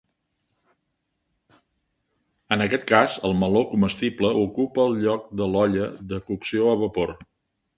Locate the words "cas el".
2.93-3.37